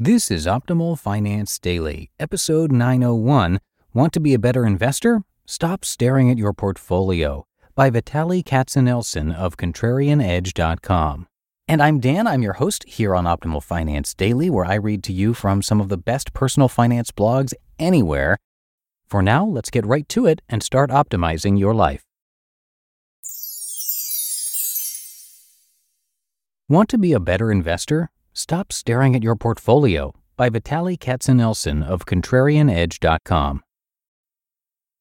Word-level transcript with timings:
This 0.00 0.30
is 0.30 0.46
Optimal 0.46 0.96
Finance 0.96 1.58
Daily, 1.58 2.12
episode 2.20 2.70
901. 2.70 3.58
Want 3.92 4.12
to 4.12 4.20
be 4.20 4.32
a 4.32 4.38
better 4.38 4.64
investor? 4.64 5.24
Stop 5.44 5.84
staring 5.84 6.30
at 6.30 6.38
your 6.38 6.52
portfolio 6.52 7.48
by 7.74 7.90
Vitaly 7.90 8.44
Katsenelson 8.44 9.34
of 9.34 9.56
ContrarianEdge.com. 9.56 11.26
And 11.66 11.82
I'm 11.82 11.98
Dan, 11.98 12.28
I'm 12.28 12.42
your 12.42 12.52
host 12.52 12.84
here 12.86 13.16
on 13.16 13.24
Optimal 13.24 13.60
Finance 13.60 14.14
Daily, 14.14 14.48
where 14.48 14.64
I 14.64 14.74
read 14.74 15.02
to 15.02 15.12
you 15.12 15.34
from 15.34 15.62
some 15.62 15.80
of 15.80 15.88
the 15.88 15.98
best 15.98 16.32
personal 16.32 16.68
finance 16.68 17.10
blogs 17.10 17.52
anywhere. 17.80 18.38
For 19.08 19.20
now, 19.20 19.44
let's 19.44 19.68
get 19.68 19.84
right 19.84 20.08
to 20.10 20.26
it 20.26 20.42
and 20.48 20.62
start 20.62 20.90
optimizing 20.90 21.58
your 21.58 21.74
life. 21.74 22.04
Want 26.68 26.88
to 26.90 26.98
be 26.98 27.12
a 27.12 27.18
better 27.18 27.50
investor? 27.50 28.12
Stop 28.38 28.72
Staring 28.72 29.16
at 29.16 29.24
Your 29.24 29.34
Portfolio 29.34 30.14
by 30.36 30.48
Vitaly 30.48 30.96
Katsenelson 30.96 31.84
of 31.84 32.06
ContrarianEdge.com. 32.06 33.64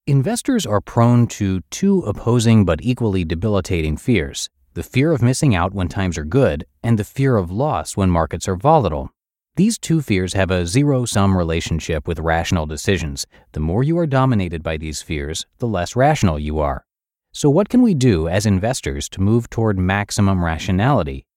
Investors 0.08 0.66
are 0.66 0.82
prone 0.82 1.28
to 1.28 1.62
two 1.70 2.00
opposing 2.00 2.66
but 2.66 2.80
equally 2.82 3.24
debilitating 3.24 3.96
fears 3.96 4.50
the 4.74 4.82
fear 4.82 5.12
of 5.12 5.22
missing 5.22 5.54
out 5.54 5.72
when 5.72 5.88
times 5.88 6.18
are 6.18 6.26
good, 6.26 6.66
and 6.82 6.98
the 6.98 7.04
fear 7.04 7.38
of 7.38 7.52
loss 7.52 7.96
when 7.96 8.10
markets 8.10 8.48
are 8.48 8.56
volatile. 8.56 9.12
These 9.56 9.78
two 9.78 10.02
fears 10.02 10.34
have 10.34 10.50
a 10.50 10.66
zero 10.66 11.06
sum 11.06 11.38
relationship 11.38 12.08
with 12.08 12.18
rational 12.18 12.66
decisions. 12.66 13.28
The 13.52 13.60
more 13.60 13.84
you 13.84 14.00
are 14.00 14.08
dominated 14.08 14.64
by 14.64 14.78
these 14.78 15.04
fears, 15.04 15.46
the 15.60 15.68
less 15.68 15.96
rational 15.96 16.40
you 16.40 16.58
are. 16.58 16.86
So, 17.34 17.52
what 17.52 17.70
can 17.70 17.84
we 17.84 17.94
do 17.94 18.28
as 18.28 18.48
investors 18.48 19.08
to 19.10 19.22
move 19.22 19.48
toward 19.52 19.78
maximum 19.78 20.44
rationality? 20.44 21.28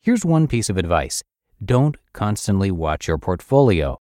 Here's 0.00 0.24
one 0.24 0.48
piece 0.48 0.70
of 0.70 0.78
advice 0.78 1.22
don't 1.64 1.96
constantly 2.12 2.70
watch 2.70 3.06
your 3.06 3.18
portfolio. 3.18 3.98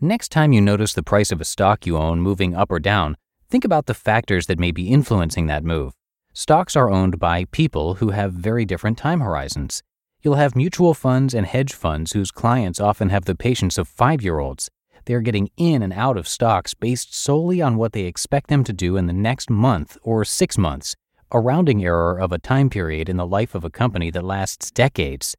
Next 0.00 0.30
time 0.30 0.52
you 0.52 0.60
notice 0.60 0.92
the 0.92 1.02
price 1.02 1.30
of 1.30 1.40
a 1.40 1.44
stock 1.44 1.86
you 1.86 1.96
own 1.96 2.20
moving 2.20 2.54
up 2.54 2.70
or 2.70 2.80
down, 2.80 3.16
think 3.48 3.64
about 3.64 3.86
the 3.86 3.94
factors 3.94 4.46
that 4.46 4.58
may 4.58 4.70
be 4.70 4.88
influencing 4.88 5.46
that 5.46 5.64
move. 5.64 5.92
Stocks 6.32 6.74
are 6.74 6.90
owned 6.90 7.18
by 7.18 7.44
people 7.46 7.94
who 7.94 8.10
have 8.10 8.32
very 8.32 8.64
different 8.64 8.98
time 8.98 9.20
horizons. 9.20 9.82
You'll 10.22 10.34
have 10.34 10.56
mutual 10.56 10.94
funds 10.94 11.34
and 11.34 11.46
hedge 11.46 11.74
funds 11.74 12.12
whose 12.12 12.30
clients 12.30 12.80
often 12.80 13.10
have 13.10 13.26
the 13.26 13.34
patience 13.34 13.78
of 13.78 13.86
five 13.86 14.22
year 14.22 14.38
olds. 14.38 14.68
They 15.04 15.14
are 15.14 15.20
getting 15.20 15.50
in 15.56 15.82
and 15.82 15.92
out 15.92 16.16
of 16.16 16.26
stocks 16.26 16.74
based 16.74 17.14
solely 17.14 17.60
on 17.60 17.76
what 17.76 17.92
they 17.92 18.04
expect 18.04 18.48
them 18.48 18.64
to 18.64 18.72
do 18.72 18.96
in 18.96 19.06
the 19.06 19.12
next 19.12 19.50
month 19.50 19.98
or 20.02 20.24
six 20.24 20.56
months, 20.56 20.96
a 21.30 21.38
rounding 21.40 21.84
error 21.84 22.18
of 22.18 22.32
a 22.32 22.38
time 22.38 22.70
period 22.70 23.08
in 23.08 23.18
the 23.18 23.26
life 23.26 23.54
of 23.54 23.64
a 23.64 23.70
company 23.70 24.10
that 24.10 24.24
lasts 24.24 24.70
decades. 24.70 25.36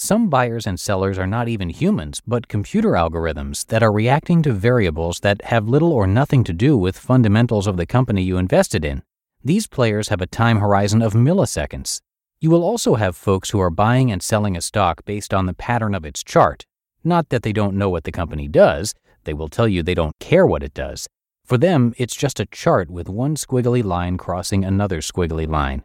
Some 0.00 0.28
buyers 0.28 0.64
and 0.64 0.78
sellers 0.78 1.18
are 1.18 1.26
not 1.26 1.48
even 1.48 1.70
humans, 1.70 2.22
but 2.24 2.46
computer 2.46 2.90
algorithms 2.90 3.66
that 3.66 3.82
are 3.82 3.90
reacting 3.90 4.42
to 4.44 4.52
variables 4.52 5.18
that 5.20 5.42
have 5.46 5.68
little 5.68 5.92
or 5.92 6.06
nothing 6.06 6.44
to 6.44 6.52
do 6.52 6.78
with 6.78 6.96
fundamentals 6.96 7.66
of 7.66 7.76
the 7.76 7.84
company 7.84 8.22
you 8.22 8.38
invested 8.38 8.84
in. 8.84 9.02
These 9.42 9.66
players 9.66 10.06
have 10.06 10.20
a 10.20 10.28
time 10.28 10.60
horizon 10.60 11.02
of 11.02 11.14
milliseconds. 11.14 12.00
You 12.40 12.48
will 12.48 12.62
also 12.62 12.94
have 12.94 13.16
folks 13.16 13.50
who 13.50 13.58
are 13.58 13.70
buying 13.70 14.12
and 14.12 14.22
selling 14.22 14.56
a 14.56 14.60
stock 14.60 15.04
based 15.04 15.34
on 15.34 15.46
the 15.46 15.52
pattern 15.52 15.96
of 15.96 16.04
its 16.04 16.22
chart. 16.22 16.64
Not 17.02 17.30
that 17.30 17.42
they 17.42 17.52
don't 17.52 17.76
know 17.76 17.90
what 17.90 18.04
the 18.04 18.12
company 18.12 18.46
does, 18.46 18.94
they 19.24 19.34
will 19.34 19.48
tell 19.48 19.66
you 19.66 19.82
they 19.82 19.96
don't 19.96 20.16
care 20.20 20.46
what 20.46 20.62
it 20.62 20.74
does. 20.74 21.08
For 21.44 21.58
them, 21.58 21.92
it's 21.98 22.14
just 22.14 22.38
a 22.38 22.46
chart 22.46 22.88
with 22.88 23.08
one 23.08 23.34
squiggly 23.34 23.82
line 23.82 24.16
crossing 24.16 24.64
another 24.64 25.00
squiggly 25.00 25.48
line. 25.48 25.82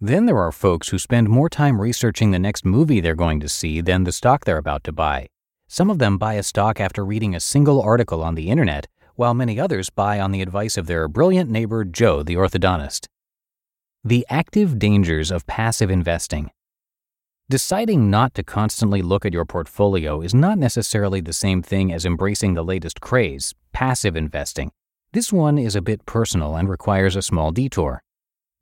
Then 0.00 0.26
there 0.26 0.38
are 0.38 0.52
folks 0.52 0.88
who 0.88 0.98
spend 0.98 1.28
more 1.28 1.48
time 1.48 1.80
researching 1.80 2.30
the 2.30 2.38
next 2.38 2.64
movie 2.64 3.00
they're 3.00 3.14
going 3.14 3.40
to 3.40 3.48
see 3.48 3.80
than 3.80 4.04
the 4.04 4.12
stock 4.12 4.44
they're 4.44 4.58
about 4.58 4.84
to 4.84 4.92
buy. 4.92 5.28
Some 5.68 5.88
of 5.88 5.98
them 5.98 6.18
buy 6.18 6.34
a 6.34 6.42
stock 6.42 6.80
after 6.80 7.04
reading 7.04 7.34
a 7.34 7.40
single 7.40 7.80
article 7.80 8.22
on 8.22 8.34
the 8.34 8.50
internet, 8.50 8.86
while 9.14 9.34
many 9.34 9.58
others 9.58 9.90
buy 9.90 10.20
on 10.20 10.32
the 10.32 10.42
advice 10.42 10.76
of 10.76 10.86
their 10.86 11.08
brilliant 11.08 11.48
neighbor 11.50 11.84
Joe, 11.84 12.22
the 12.22 12.34
orthodontist. 12.34 13.06
The 14.04 14.26
active 14.28 14.78
dangers 14.78 15.30
of 15.30 15.46
passive 15.46 15.90
investing. 15.90 16.50
Deciding 17.48 18.10
not 18.10 18.34
to 18.34 18.42
constantly 18.42 19.02
look 19.02 19.24
at 19.24 19.32
your 19.32 19.44
portfolio 19.44 20.20
is 20.20 20.34
not 20.34 20.58
necessarily 20.58 21.20
the 21.20 21.32
same 21.32 21.62
thing 21.62 21.92
as 21.92 22.04
embracing 22.04 22.54
the 22.54 22.64
latest 22.64 23.00
craze, 23.00 23.54
passive 23.72 24.16
investing. 24.16 24.72
This 25.12 25.32
one 25.32 25.58
is 25.58 25.76
a 25.76 25.82
bit 25.82 26.04
personal 26.06 26.56
and 26.56 26.68
requires 26.68 27.16
a 27.16 27.22
small 27.22 27.52
detour. 27.52 28.02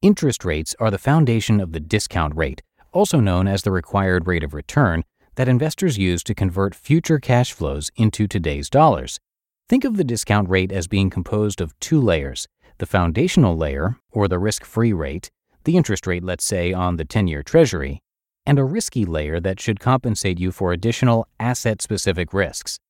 Interest 0.03 0.45
rates 0.45 0.75
are 0.81 0.91
the 0.91 0.99
foundation 0.99 1.61
of 1.61 1.71
the 1.71 1.79
discount 1.79 2.35
rate, 2.35 2.61
also 2.91 3.21
known 3.21 3.47
as 3.47 3.63
the 3.63 3.71
required 3.71 4.27
rate 4.27 4.43
of 4.43 4.53
return, 4.53 5.05
that 5.37 5.47
investors 5.47 5.97
use 5.97 6.25
to 6.25 6.35
convert 6.35 6.75
future 6.75 7.21
cash 7.21 7.53
flows 7.53 7.89
into 7.95 8.27
today's 8.27 8.69
dollars. 8.69 9.21
Think 9.69 9.85
of 9.85 9.97
the 9.97 10.03
discount 10.03 10.49
rate 10.49 10.73
as 10.73 10.89
being 10.89 11.09
composed 11.09 11.61
of 11.61 11.79
two 11.79 12.01
layers 12.01 12.49
the 12.79 12.87
foundational 12.87 13.57
layer, 13.57 13.97
or 14.11 14.27
the 14.27 14.41
risk 14.41 14.65
free 14.65 14.93
rate, 14.93 15.31
the 15.63 15.77
interest 15.77 16.05
rate, 16.05 16.25
let's 16.25 16.45
say, 16.45 16.73
on 16.73 16.97
the 16.97 17.05
10 17.05 17.29
year 17.29 17.45
Treasury, 17.45 18.01
and 18.45 18.59
a 18.59 18.65
risky 18.65 19.05
layer 19.05 19.39
that 19.39 19.61
should 19.61 19.79
compensate 19.79 20.41
you 20.41 20.51
for 20.51 20.73
additional 20.73 21.29
asset 21.39 21.81
specific 21.81 22.33
risks. 22.33 22.81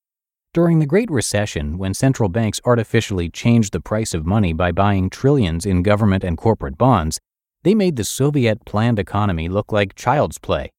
During 0.55 0.81
the 0.81 0.87
Great 0.87 1.11
Recession, 1.11 1.79
when 1.79 1.95
central 1.95 2.29
banks 2.29 2.61
artificially 2.67 3.31
changed 3.31 3.73
the 3.73 3.81
price 3.81 4.13
of 4.13 4.27
money 4.27 4.53
by 4.53 4.71
buying 4.71 5.09
trillions 5.09 5.65
in 5.65 5.83
government 5.83 6.23
and 6.23 6.37
corporate 6.37 6.77
bonds, 6.77 7.19
they 7.63 7.75
made 7.75 7.97
the 7.97 8.05
Soviet 8.05 8.67
planned 8.67 8.99
economy 8.99 9.49
look 9.49 9.73
like 9.73 9.95
child's 9.95 10.37
play. 10.37 10.71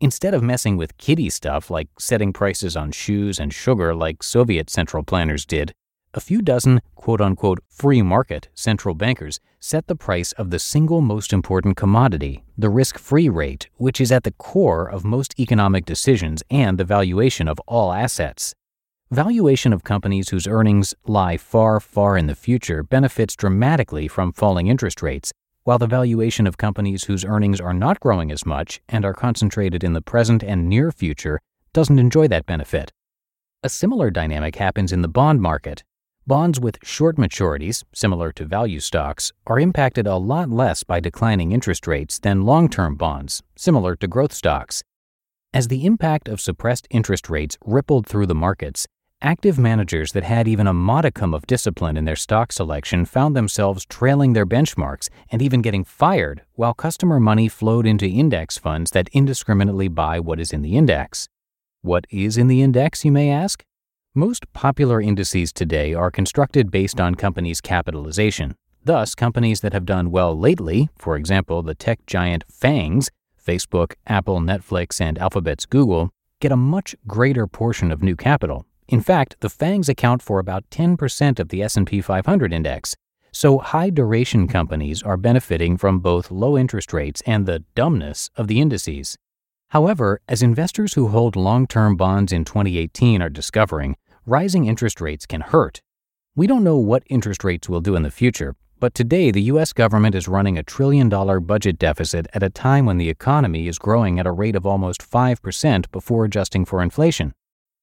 Instead 0.00 0.32
of 0.32 0.42
messing 0.42 0.78
with 0.78 0.96
kiddie 0.96 1.28
stuff 1.28 1.68
like 1.68 1.88
setting 1.98 2.32
prices 2.32 2.78
on 2.78 2.92
shoes 2.92 3.38
and 3.38 3.52
sugar 3.52 3.94
like 3.94 4.22
Soviet 4.22 4.70
central 4.70 5.02
planners 5.02 5.44
did, 5.44 5.74
a 6.14 6.20
few 6.20 6.40
dozen 6.40 6.80
quote 6.94 7.20
unquote 7.20 7.58
free 7.68 8.00
market 8.00 8.48
central 8.54 8.94
bankers 8.94 9.38
set 9.58 9.86
the 9.86 9.94
price 9.94 10.32
of 10.32 10.48
the 10.48 10.58
single 10.58 11.02
most 11.02 11.34
important 11.34 11.76
commodity, 11.76 12.42
the 12.56 12.70
risk 12.70 12.98
free 12.98 13.28
rate, 13.28 13.68
which 13.76 14.00
is 14.00 14.10
at 14.10 14.24
the 14.24 14.32
core 14.32 14.88
of 14.88 15.04
most 15.04 15.38
economic 15.38 15.84
decisions 15.84 16.42
and 16.50 16.78
the 16.78 16.84
valuation 16.84 17.46
of 17.48 17.60
all 17.66 17.92
assets. 17.92 18.54
Valuation 19.12 19.72
of 19.72 19.82
companies 19.82 20.28
whose 20.28 20.46
earnings 20.46 20.94
lie 21.04 21.36
far, 21.36 21.80
far 21.80 22.16
in 22.16 22.28
the 22.28 22.34
future 22.36 22.84
benefits 22.84 23.34
dramatically 23.34 24.06
from 24.06 24.32
falling 24.32 24.68
interest 24.68 25.02
rates, 25.02 25.32
while 25.64 25.78
the 25.78 25.88
valuation 25.88 26.46
of 26.46 26.56
companies 26.56 27.02
whose 27.04 27.24
earnings 27.24 27.60
are 27.60 27.74
not 27.74 27.98
growing 27.98 28.30
as 28.30 28.46
much 28.46 28.80
and 28.88 29.04
are 29.04 29.12
concentrated 29.12 29.82
in 29.82 29.94
the 29.94 30.00
present 30.00 30.44
and 30.44 30.68
near 30.68 30.92
future 30.92 31.40
doesn't 31.72 31.98
enjoy 31.98 32.28
that 32.28 32.46
benefit. 32.46 32.92
A 33.64 33.68
similar 33.68 34.12
dynamic 34.12 34.54
happens 34.54 34.92
in 34.92 35.02
the 35.02 35.08
bond 35.08 35.42
market. 35.42 35.82
Bonds 36.24 36.60
with 36.60 36.78
short 36.84 37.16
maturities, 37.16 37.82
similar 37.92 38.30
to 38.30 38.44
value 38.44 38.78
stocks, 38.78 39.32
are 39.44 39.58
impacted 39.58 40.06
a 40.06 40.18
lot 40.18 40.50
less 40.50 40.84
by 40.84 41.00
declining 41.00 41.50
interest 41.50 41.88
rates 41.88 42.20
than 42.20 42.42
long 42.46 42.68
term 42.68 42.94
bonds, 42.94 43.42
similar 43.56 43.96
to 43.96 44.06
growth 44.06 44.32
stocks. 44.32 44.84
As 45.52 45.66
the 45.66 45.84
impact 45.84 46.28
of 46.28 46.40
suppressed 46.40 46.86
interest 46.90 47.28
rates 47.28 47.58
rippled 47.66 48.06
through 48.06 48.26
the 48.26 48.36
markets, 48.36 48.86
active 49.22 49.58
managers 49.58 50.12
that 50.12 50.24
had 50.24 50.48
even 50.48 50.66
a 50.66 50.72
modicum 50.72 51.34
of 51.34 51.46
discipline 51.46 51.96
in 51.96 52.04
their 52.04 52.16
stock 52.16 52.52
selection 52.52 53.04
found 53.04 53.36
themselves 53.36 53.84
trailing 53.84 54.32
their 54.32 54.46
benchmarks 54.46 55.08
and 55.30 55.42
even 55.42 55.60
getting 55.60 55.84
fired 55.84 56.42
while 56.54 56.72
customer 56.72 57.20
money 57.20 57.48
flowed 57.48 57.86
into 57.86 58.06
index 58.06 58.56
funds 58.56 58.92
that 58.92 59.08
indiscriminately 59.12 59.88
buy 59.88 60.18
what 60.18 60.40
is 60.40 60.52
in 60.52 60.62
the 60.62 60.76
index. 60.76 61.28
What 61.82 62.06
is 62.10 62.38
in 62.38 62.46
the 62.46 62.62
index, 62.62 63.04
you 63.04 63.12
may 63.12 63.30
ask? 63.30 63.62
Most 64.14 64.50
popular 64.52 65.00
indices 65.00 65.52
today 65.52 65.94
are 65.94 66.10
constructed 66.10 66.70
based 66.70 67.00
on 67.00 67.14
companies' 67.14 67.60
capitalization. 67.60 68.54
Thus, 68.84 69.14
companies 69.14 69.60
that 69.60 69.74
have 69.74 69.84
done 69.84 70.10
well 70.10 70.36
lately, 70.36 70.88
for 70.98 71.16
example, 71.16 71.62
the 71.62 71.74
tech 71.74 72.04
giant 72.06 72.44
FANGs, 72.50 73.08
Facebook, 73.46 73.94
Apple, 74.06 74.40
Netflix, 74.40 75.00
and 75.00 75.18
Alphabet's 75.18 75.66
Google, 75.66 76.10
get 76.40 76.50
a 76.50 76.56
much 76.56 76.96
greater 77.06 77.46
portion 77.46 77.92
of 77.92 78.02
new 78.02 78.16
capital. 78.16 78.64
In 78.90 79.00
fact, 79.00 79.36
the 79.38 79.48
FANGs 79.48 79.88
account 79.88 80.20
for 80.20 80.40
about 80.40 80.68
10% 80.70 81.38
of 81.38 81.50
the 81.50 81.62
S&P 81.62 82.00
500 82.00 82.52
index. 82.52 82.96
So 83.30 83.58
high 83.58 83.88
duration 83.88 84.48
companies 84.48 85.00
are 85.04 85.16
benefiting 85.16 85.76
from 85.76 86.00
both 86.00 86.32
low 86.32 86.58
interest 86.58 86.92
rates 86.92 87.22
and 87.24 87.46
the 87.46 87.62
dumbness 87.76 88.30
of 88.34 88.48
the 88.48 88.60
indices. 88.60 89.16
However, 89.68 90.20
as 90.28 90.42
investors 90.42 90.94
who 90.94 91.06
hold 91.06 91.36
long-term 91.36 91.94
bonds 91.94 92.32
in 92.32 92.44
2018 92.44 93.22
are 93.22 93.30
discovering, 93.30 93.94
rising 94.26 94.66
interest 94.66 95.00
rates 95.00 95.24
can 95.24 95.42
hurt. 95.42 95.80
We 96.34 96.48
don't 96.48 96.64
know 96.64 96.76
what 96.76 97.04
interest 97.08 97.44
rates 97.44 97.68
will 97.68 97.80
do 97.80 97.94
in 97.94 98.02
the 98.02 98.10
future, 98.10 98.56
but 98.80 98.92
today 98.92 99.30
the 99.30 99.42
US 99.42 99.72
government 99.72 100.16
is 100.16 100.26
running 100.26 100.58
a 100.58 100.64
trillion 100.64 101.08
dollar 101.08 101.38
budget 101.38 101.78
deficit 101.78 102.26
at 102.34 102.42
a 102.42 102.50
time 102.50 102.86
when 102.86 102.98
the 102.98 103.08
economy 103.08 103.68
is 103.68 103.78
growing 103.78 104.18
at 104.18 104.26
a 104.26 104.32
rate 104.32 104.56
of 104.56 104.66
almost 104.66 105.08
5% 105.08 105.92
before 105.92 106.24
adjusting 106.24 106.64
for 106.64 106.82
inflation. 106.82 107.34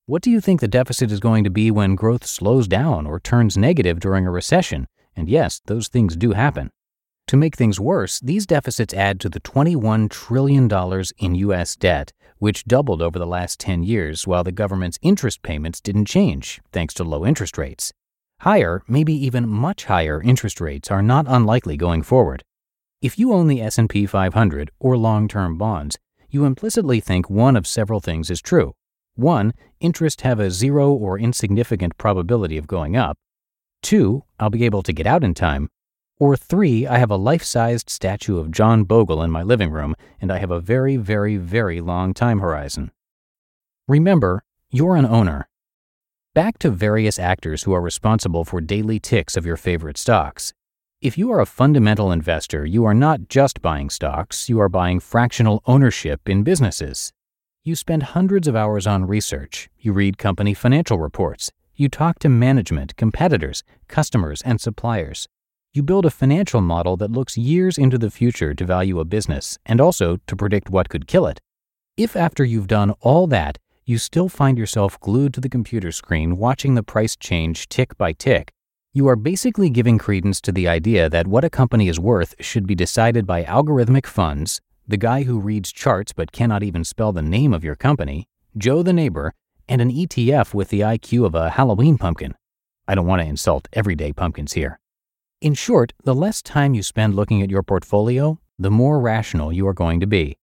What 0.10 0.22
do 0.22 0.32
you 0.32 0.40
think 0.40 0.62
the 0.62 0.70
deficit 0.70 1.12
is 1.12 1.20
going 1.20 1.44
to 1.44 1.50
be 1.50 1.70
when 1.70 1.96
growth 1.96 2.26
slows 2.26 2.70
down 2.70 3.06
or 3.06 3.20
turns 3.20 3.58
negative 3.58 4.00
during 4.00 4.26
a 4.26 4.32
recession? 4.32 4.88
And 5.18 5.28
yes, 5.28 5.60
those 5.66 5.90
things 5.90 6.16
do 6.16 6.32
happen. 6.32 6.72
To 7.28 7.36
make 7.36 7.58
things 7.58 7.78
worse, 7.78 8.22
these 8.22 8.46
deficits 8.46 8.94
add 8.94 9.20
to 9.20 9.28
the 9.28 9.42
$21 9.42 10.10
trillion 10.10 10.72
in 11.18 11.36
U.S. 11.36 11.76
debt, 11.76 12.14
which 12.38 12.64
doubled 12.64 13.02
over 13.02 13.20
the 13.20 13.28
last 13.28 13.60
10 13.60 13.84
years 13.84 14.26
while 14.26 14.46
the 14.46 14.54
government's 14.54 14.98
interest 15.02 15.42
payments 15.42 15.82
didn't 15.82 16.06
change, 16.06 16.62
thanks 16.72 16.94
to 16.94 17.04
low 17.04 17.26
interest 17.26 17.58
rates. 17.58 17.92
Higher, 18.40 18.84
maybe 18.88 19.14
even 19.14 19.50
much 19.50 19.84
higher 19.84 20.22
interest 20.22 20.62
rates 20.62 20.90
are 20.90 21.02
not 21.02 21.26
unlikely 21.28 21.76
going 21.76 22.02
forward. 22.02 22.46
If 23.02 23.20
you 23.20 23.34
own 23.34 23.50
the 23.50 23.62
S&P 23.62 24.06
500 24.06 24.72
or 24.80 24.96
long-term 24.96 25.58
bonds, 25.58 25.98
you 26.30 26.46
implicitly 26.46 27.02
think 27.02 27.30
one 27.30 27.58
of 27.58 27.68
several 27.68 28.00
things 28.00 28.32
is 28.32 28.42
true. 28.42 28.74
1. 29.18 29.54
Interest 29.80 30.22
have 30.22 30.40
a 30.40 30.52
zero 30.52 30.92
or 30.92 31.20
insignificant 31.20 31.98
probability 31.98 32.58
of 32.58 32.68
going 32.68 32.96
up. 32.96 33.18
2. 33.84 34.24
I'll 34.40 34.50
be 34.50 34.66
able 34.66 34.84
to 34.84 34.94
get 34.94 35.08
out 35.08 35.24
in 35.24 35.34
time. 35.34 35.70
Or 36.20 36.36
3. 36.36 36.88
I 36.88 36.98
have 36.98 37.12
a 37.12 37.16
life 37.16 37.44
sized 37.44 37.90
statue 37.90 38.38
of 38.38 38.52
John 38.52 38.84
Bogle 38.84 39.22
in 39.24 39.32
my 39.32 39.44
living 39.44 39.72
room, 39.72 39.96
and 40.20 40.32
I 40.32 40.40
have 40.40 40.52
a 40.52 40.60
very, 40.60 40.98
very, 40.98 41.38
very 41.38 41.82
long 41.82 42.14
time 42.14 42.40
horizon. 42.40 42.92
Remember, 43.88 44.44
you're 44.70 44.96
an 44.96 45.06
owner. 45.06 45.48
Back 46.34 46.60
to 46.60 46.70
various 46.70 47.18
actors 47.18 47.64
who 47.64 47.74
are 47.74 47.82
responsible 47.82 48.46
for 48.46 48.62
daily 48.62 49.00
ticks 49.00 49.36
of 49.36 49.46
your 49.46 49.58
favorite 49.58 49.98
stocks. 49.98 50.54
If 51.02 51.18
you 51.18 51.32
are 51.32 51.40
a 51.40 51.46
fundamental 51.46 52.12
investor, 52.12 52.66
you 52.66 52.86
are 52.86 52.94
not 52.94 53.30
just 53.30 53.62
buying 53.62 53.90
stocks, 53.90 54.50
you 54.50 54.60
are 54.60 54.70
buying 54.70 55.00
fractional 55.00 55.62
ownership 55.66 56.28
in 56.28 56.44
businesses. 56.44 57.14
You 57.68 57.76
spend 57.76 58.04
hundreds 58.04 58.48
of 58.48 58.56
hours 58.56 58.88
on 58.88 59.08
research. 59.08 59.70
You 59.78 59.92
read 59.92 60.18
company 60.18 60.54
financial 60.54 61.00
reports. 61.00 61.52
You 61.76 61.90
talk 61.90 62.18
to 62.20 62.30
management, 62.30 62.96
competitors, 62.96 63.62
customers, 63.90 64.42
and 64.44 64.62
suppliers. 64.62 65.28
You 65.74 65.84
build 65.84 66.06
a 66.06 66.10
financial 66.10 66.62
model 66.62 66.96
that 66.96 67.12
looks 67.12 67.36
years 67.38 67.78
into 67.78 67.98
the 67.98 68.10
future 68.10 68.54
to 68.54 68.64
value 68.64 69.02
a 69.02 69.04
business 69.04 69.58
and 69.66 69.82
also 69.82 70.16
to 70.28 70.36
predict 70.38 70.70
what 70.70 70.88
could 70.88 71.08
kill 71.08 71.28
it. 71.28 71.42
If 71.98 72.16
after 72.16 72.46
you've 72.46 72.68
done 72.68 72.92
all 73.02 73.28
that, 73.28 73.58
you 73.84 73.98
still 73.98 74.30
find 74.30 74.58
yourself 74.58 74.98
glued 75.02 75.34
to 75.34 75.42
the 75.42 75.50
computer 75.50 75.92
screen 75.92 76.38
watching 76.38 76.76
the 76.76 76.84
price 76.84 77.18
change 77.18 77.68
tick 77.68 77.98
by 77.98 78.14
tick, 78.14 78.54
you 78.94 79.10
are 79.10 79.18
basically 79.18 79.70
giving 79.70 79.98
credence 79.98 80.40
to 80.40 80.54
the 80.54 80.70
idea 80.70 81.10
that 81.10 81.28
what 81.28 81.44
a 81.44 81.50
company 81.50 81.90
is 81.90 82.00
worth 82.00 82.34
should 82.40 82.66
be 82.66 82.76
decided 82.76 83.28
by 83.28 83.44
algorithmic 83.44 84.06
funds 84.06 84.62
the 84.88 84.98
guy 84.98 85.24
who 85.24 85.40
reads 85.40 85.72
charts 85.72 86.14
but 86.14 86.32
cannot 86.32 86.64
even 86.64 86.84
spell 86.84 87.12
the 87.12 87.22
name 87.22 87.54
of 87.54 87.64
your 87.64 87.76
company, 87.76 88.28
Joe 88.58 88.82
the 88.84 88.94
neighbor, 88.94 89.34
and 89.68 89.82
an 89.82 89.92
ETF 89.92 90.54
with 90.54 90.70
the 90.70 90.80
IQ 90.80 91.26
of 91.26 91.36
a 91.36 91.52
Halloween 91.52 91.98
pumpkin. 91.98 92.36
I 92.88 92.96
don't 92.96 93.06
want 93.06 93.22
to 93.22 93.28
insult 93.28 93.68
everyday 93.74 94.14
pumpkins 94.14 94.54
here. 94.54 94.80
In 95.42 95.54
short, 95.54 95.94
the 96.04 96.16
less 96.16 96.42
time 96.42 96.74
you 96.74 96.82
spend 96.82 97.16
looking 97.16 97.42
at 97.42 97.50
your 97.52 97.64
portfolio, 97.64 98.40
the 98.58 98.72
more 98.72 99.00
rational 99.00 99.52
you 99.52 99.68
are 99.68 99.74
going 99.74 100.00
to 100.00 100.08
be. 100.08 100.38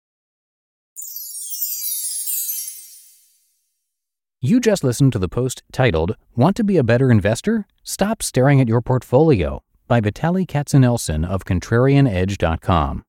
You 4.44 4.60
just 4.60 4.84
listened 4.84 5.14
to 5.14 5.20
the 5.20 5.30
post 5.30 5.62
titled, 5.72 6.16
Want 6.36 6.56
to 6.56 6.64
be 6.64 6.78
a 6.78 6.84
better 6.84 7.12
investor? 7.12 7.68
Stop 7.84 8.24
staring 8.24 8.60
at 8.60 8.68
your 8.68 8.82
portfolio 8.82 9.62
by 9.88 10.02
Vitaly 10.02 10.48
Katsenelson 10.48 11.24
of 11.24 11.46
ContrarianEdge.com. 11.46 13.04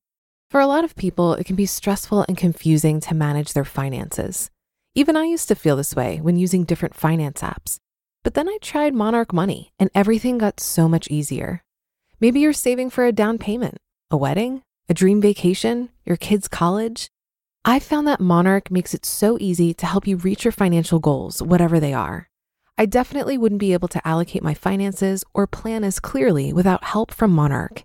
For 0.52 0.60
a 0.60 0.66
lot 0.66 0.84
of 0.84 0.94
people, 0.96 1.32
it 1.32 1.44
can 1.44 1.56
be 1.56 1.64
stressful 1.64 2.26
and 2.28 2.36
confusing 2.36 3.00
to 3.00 3.14
manage 3.14 3.54
their 3.54 3.64
finances. 3.64 4.50
Even 4.94 5.16
I 5.16 5.24
used 5.24 5.48
to 5.48 5.54
feel 5.54 5.76
this 5.76 5.96
way 5.96 6.20
when 6.20 6.36
using 6.36 6.64
different 6.64 6.94
finance 6.94 7.40
apps. 7.40 7.78
But 8.22 8.34
then 8.34 8.50
I 8.50 8.58
tried 8.60 8.92
Monarch 8.92 9.32
Money 9.32 9.72
and 9.78 9.88
everything 9.94 10.36
got 10.36 10.60
so 10.60 10.90
much 10.90 11.08
easier. 11.08 11.62
Maybe 12.20 12.40
you're 12.40 12.52
saving 12.52 12.90
for 12.90 13.06
a 13.06 13.12
down 13.12 13.38
payment, 13.38 13.78
a 14.10 14.18
wedding, 14.18 14.60
a 14.90 14.92
dream 14.92 15.22
vacation, 15.22 15.88
your 16.04 16.18
kids' 16.18 16.48
college. 16.48 17.08
I 17.64 17.78
found 17.78 18.06
that 18.08 18.20
Monarch 18.20 18.70
makes 18.70 18.92
it 18.92 19.06
so 19.06 19.38
easy 19.40 19.72
to 19.72 19.86
help 19.86 20.06
you 20.06 20.18
reach 20.18 20.44
your 20.44 20.52
financial 20.52 20.98
goals, 20.98 21.40
whatever 21.42 21.80
they 21.80 21.94
are. 21.94 22.28
I 22.76 22.84
definitely 22.84 23.38
wouldn't 23.38 23.58
be 23.58 23.72
able 23.72 23.88
to 23.88 24.06
allocate 24.06 24.42
my 24.42 24.52
finances 24.52 25.24
or 25.32 25.46
plan 25.46 25.82
as 25.82 25.98
clearly 25.98 26.52
without 26.52 26.84
help 26.84 27.10
from 27.10 27.30
Monarch. 27.30 27.84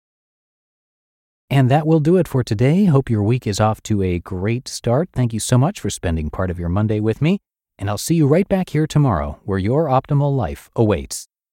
And 1.51 1.69
that 1.69 1.85
will 1.85 1.99
do 1.99 2.15
it 2.15 2.29
for 2.29 2.45
today. 2.45 2.85
Hope 2.85 3.09
your 3.09 3.23
week 3.23 3.45
is 3.45 3.59
off 3.59 3.83
to 3.83 4.01
a 4.01 4.19
great 4.19 4.69
start. 4.69 5.09
Thank 5.11 5.33
you 5.33 5.39
so 5.41 5.57
much 5.57 5.81
for 5.81 5.89
spending 5.89 6.29
part 6.29 6.49
of 6.49 6.57
your 6.57 6.69
Monday 6.69 7.01
with 7.01 7.21
me. 7.21 7.39
And 7.77 7.89
I'll 7.89 7.97
see 7.97 8.15
you 8.15 8.25
right 8.25 8.47
back 8.47 8.69
here 8.69 8.87
tomorrow 8.87 9.37
where 9.43 9.59
your 9.59 9.87
optimal 9.87 10.33
life 10.33 10.69
awaits. 10.77 11.27